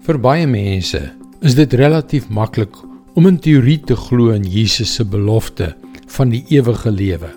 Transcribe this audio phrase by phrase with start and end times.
[0.00, 0.98] Vir baie mense
[1.44, 2.72] is dit relatief maklik
[3.20, 5.74] om in teorie te glo in Jesus se belofte
[6.14, 7.28] van die ewige lewe.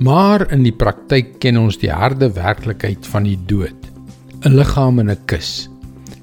[0.00, 3.76] Maar in die praktyk ken ons die harde werklikheid van die dood.
[4.40, 5.68] 'n Liggaam in 'n kus.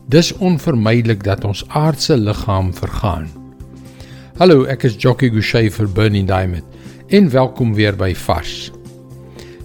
[0.09, 3.29] Dis onvermydelik dat ons aardse liggaam vergaan.
[4.39, 6.65] Hallo, ek is Jockey Gouchee vir Bernie Diamond
[7.09, 8.71] en welkom weer by Vars.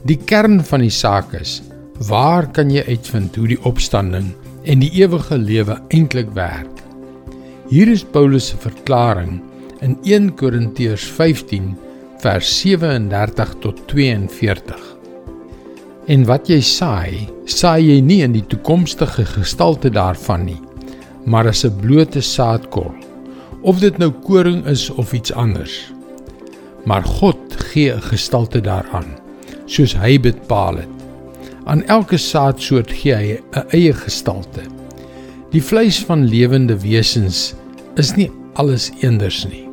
[0.05, 1.63] Die kern van die saak is:
[2.09, 4.35] waar kan jy uitvind hoe die opstanding
[4.69, 6.83] en die ewige lewe eintlik werk.
[7.71, 9.39] Hier is Paulus se verklaring
[9.85, 11.73] in 1 Korintiërs 15
[12.21, 14.85] vers 37 tot 42.
[16.09, 20.61] En wat jy saai, saai jy nie in die toekomstige gestalte daarvan nie,
[21.25, 22.97] maar as 'n blote saadkorrel,
[23.63, 25.93] of dit nou koring is of iets anders.
[26.85, 29.17] Maar God gee 'n gestalte daaraan,
[29.67, 30.98] soos hy bepaal het.
[31.69, 34.63] Aan elke saadsoort gee hy 'n eie gestalte.
[35.53, 37.55] Die vleis van lewende wesens
[37.97, 39.69] is nie alles eenders nie.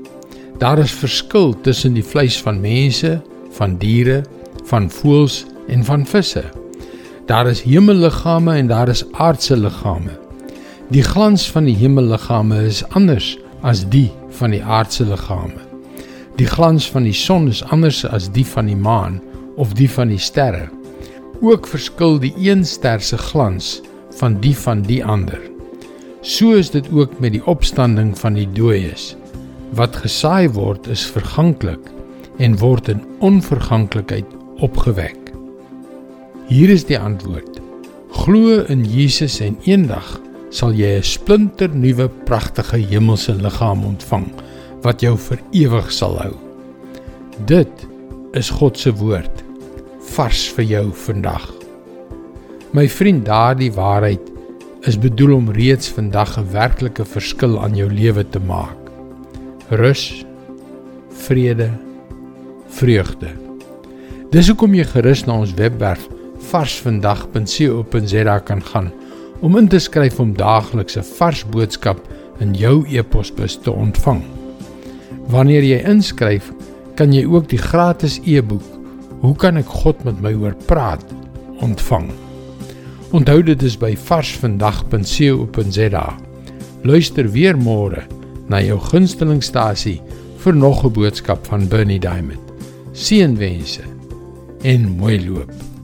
[0.60, 4.24] Daar is verskil tussen die vleis van mense, van diere,
[4.66, 6.44] van voëls en van visse.
[7.26, 10.20] Daar is hemelliggame en daar is aardse liggame.
[10.90, 15.64] Die glans van die hemelliggame is anders as die van die aardse liggame.
[16.36, 19.22] Die glans van die son is anders as die van die maan
[19.56, 20.70] of die van die sterre.
[21.42, 23.82] Ook verskil die een ster se glans
[24.20, 25.42] van die van die ander.
[26.22, 29.16] So is dit ook met die opstanding van die dooies.
[29.76, 31.92] Wat gesaai word is verganklik
[32.38, 34.26] en word in onverganklikheid
[34.64, 35.32] opgewek.
[36.48, 37.60] Hier is die antwoord.
[38.16, 40.20] Glo in Jesus en eendag
[40.50, 44.32] sal jy 'n splinter nuwe pragtige hemelse liggaam ontvang
[44.82, 46.36] wat jou vir ewig sal hou.
[47.46, 47.88] Dit
[48.34, 49.45] is God se woord
[50.16, 51.44] vars vir jou vandag.
[52.72, 54.24] My vriend, daardie waarheid
[54.88, 58.78] is bedoel om reeds vandag 'n werklike verskil aan jou lewe te maak.
[59.70, 60.26] Rus,
[61.10, 61.70] vrede,
[62.68, 63.28] vreugde.
[64.32, 66.08] Dis hoekom jy gerus na ons webwerf
[66.40, 68.92] varsvandag.co.za kan gaan
[69.42, 72.00] om in te skryf om daagliks 'n vars boodskap
[72.40, 74.24] in jou e-posbus te ontvang.
[75.28, 76.52] Wanneer jy inskryf,
[76.96, 78.76] kan jy ook die gratis e-boek
[79.26, 81.02] Hoe kan ek God met my hoor praat
[81.66, 82.12] ontvang?
[83.16, 86.06] Onthou dit is by varsvandag.co.za.
[86.86, 88.04] Luister weer môre
[88.52, 90.02] na jou gunstelingstasie
[90.44, 92.40] vir nog 'n boodskap van Bernie Diamond.
[92.94, 93.82] Seënwense
[94.62, 95.75] en mooi loop.